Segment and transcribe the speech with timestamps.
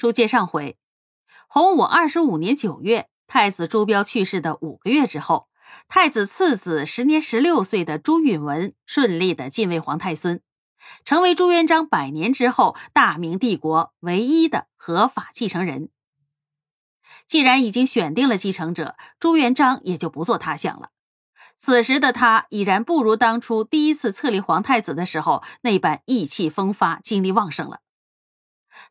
[0.00, 0.78] 书接上回，
[1.46, 5.48] 洪武二十五年九月，太子朱标去世的五个月之后，
[5.90, 10.40] 太子次子时年十六岁的朱允文顺利的晋位皇太孙，
[11.04, 15.90] 成为朱元璋百年之后大明帝国唯一的合法继承人。
[17.26, 20.92] 既然已经选定了继承者，朱元璋也就不做他项了。
[21.58, 27.80] 此时的他已然不如当初第一次册立皇太子的时候那般意气风发、精力旺盛了。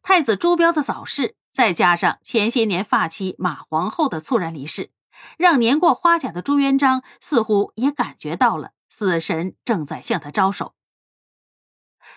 [0.02, 4.92] 太子朱标的早逝，再加上前些年发妻马皇后的猝然离世，
[5.38, 10.76] 让年过花甲的朱元璋似乎也感觉到了死神正在向他招手。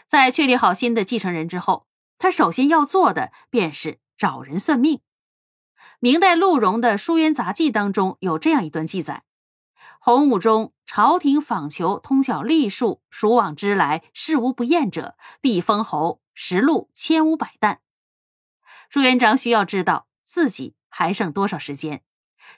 [0.06, 1.86] 在确立好新的继承人之后，
[2.18, 5.00] 他首先要做的便是找人算命。
[5.98, 9.24] 明代陆荣的《书渊杂记》当中有这样一段记载：
[10.04, 16.20] 洪武中，朝廷访求通晓历数、数往之来，事无不验者，必封侯。
[16.34, 17.78] 实录千五百担，
[18.90, 22.02] 朱元璋需要知道自己还剩多少时间，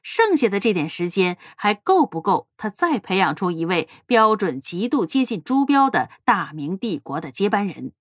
[0.02, 7.92] 剩下的这点时间还够不够他再培养出一位标准极度接近朱标的大明帝国的接班人。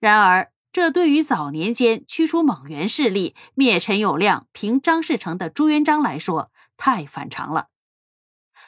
[0.00, 7.68] 然而，这对于早年间驱除蒙元势力、灭陈友谅、平张士诚的朱元璋来说，太反常了。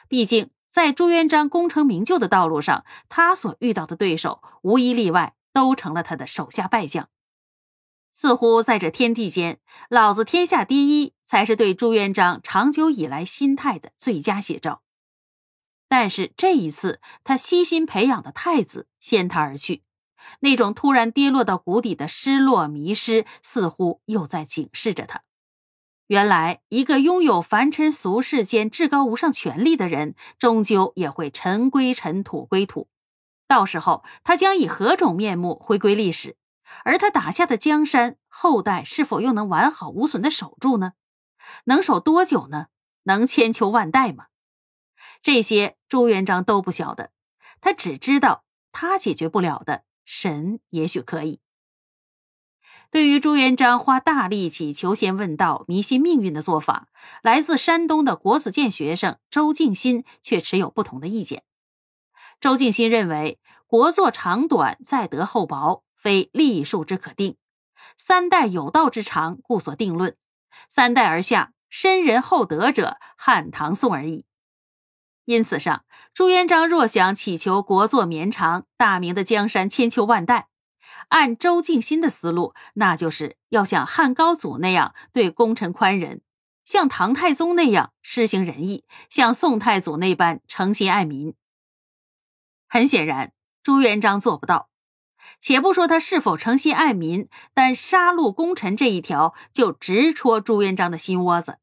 [0.07, 5.35] 毕竟，在朱元璋功成名就的道路上，他所遇到的对手无一例外。
[5.53, 7.09] 都成了他的手下败将，
[8.13, 14.81] 似乎在这天地间，老子天下第一才是对朱元璋长久以来心态的最佳写照。
[15.89, 19.83] 但是这一次，他悉心培养的太子先他而去，
[20.39, 25.23] 那种突然跌落到谷底的失落、迷失，似乎又在警示着他：
[26.11, 32.89] 原来，一个拥有凡尘俗世间至高无上权力的人，终究也会尘归尘，土归土。
[33.47, 36.35] 到时候他将以何种面目回归历史？
[36.83, 40.95] 而他打下的江山，后代是否又能完好无损的守住呢？
[41.63, 42.65] 能守多久呢？
[43.03, 44.25] 能千秋万代吗？
[45.21, 47.11] 这些朱元璋都不晓得，
[47.61, 51.39] 他只知道他解决不了的，神也许可以。
[52.91, 56.89] 对于朱元璋花大力气求仙问道、迷信命运的做法，
[57.23, 61.43] 来自山东的国子监学生周敬新却持有不同的意见。
[62.41, 67.37] 周敬新认为，国祚长短在得厚薄，非历数之可定。
[67.97, 70.17] 三代有道之长，故所定论。
[70.67, 74.25] 三代而下，深仁厚德者，汉唐宋而已。
[75.23, 80.49] 因此上，朱元璋若想祈求国祚绵长，大明的江山千秋万代，
[81.09, 86.21] 按周静新的思路，那就是要像汉高祖那样对功臣宽仁，
[86.63, 91.35] 像唐太宗那样施行仁义，像宋太祖那般诚心爱民。
[92.67, 94.69] 很显然，朱元璋做不到。
[95.39, 101.59] 且不说他是否诚心爱民，但杀戮功臣这一条就直戳朱元璋的心窝子。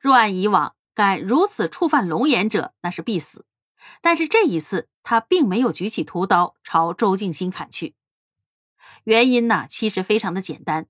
[0.00, 3.46] 若按以往，敢如此触犯龙颜者，那是必死。
[4.00, 7.94] 但是这一次，他并没有举起屠刀朝周敬新砍去。
[9.04, 10.86] 原因呢，其实非常的简单。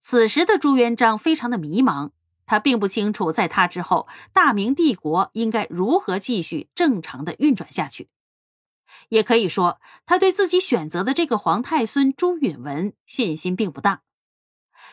[0.00, 2.10] 此时的朱元璋非常的迷茫，
[2.46, 8.08] 他并不清楚在他之后，大明帝国应该如何继续正常的运转下去。
[9.08, 14.02] 也可以说，他对自己选择的这个皇太孙朱允文信心并不大。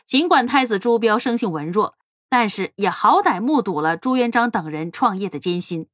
[0.06, 1.98] 尽管太子朱标生性文弱，
[2.30, 5.88] 但是也好歹目睹了朱元璋等人创业的艰辛，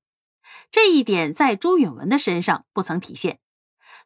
[0.72, 3.40] 这一点在朱允文的身上不曾体现。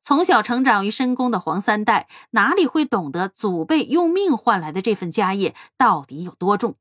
[0.01, 6.75] 从小成长于深宫的皇三代，哪里会懂得祖辈用命换来的这份家业到底有多重？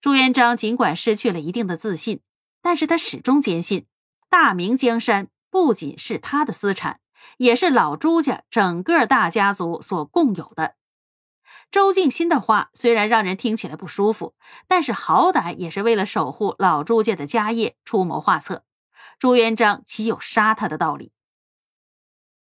[0.00, 2.20] 朱元璋尽管失去了一定的自信，
[2.60, 3.86] 但是他始终坚信
[4.28, 5.28] 大明江山。
[5.52, 7.00] 不仅是他的私产，
[7.36, 10.76] 也是老朱家整个大家族所共有的。
[11.70, 14.34] 周静心的话虽然让人听起来不舒服，
[14.66, 18.64] 但是好歹也是为了守护老朱家的家业出谋划策。
[19.18, 21.12] 朱元璋岂有杀他的道理？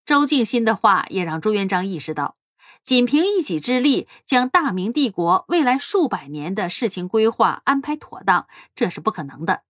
[0.07, 2.37] 周静心的话也让朱元璋意识到，
[2.83, 9.65] 仅凭一己之力将大明帝国未来数百年的事情规划安排妥当，这是不可能的。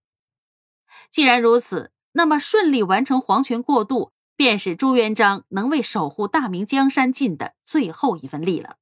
[1.11, 1.91] 既然如此。
[2.13, 8.77] 那么顺利完成皇权过渡，便是朱元璋能为守护大明江山尽的最后一份力了。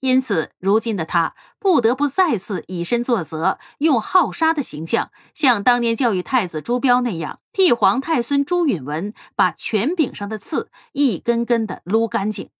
[0.00, 12.50] 因此，如今的他不得不再次以身作则，用好杀的形象，像当年教育太子朱标那样，替皇太孙朱允文把权柄上的刺一根根的撸干净，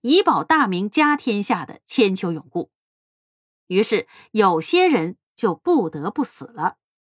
[0.00, 2.70] 以保大明家天下的千秋永固。
[3.66, 6.76] 于是，有些人就不得不死了。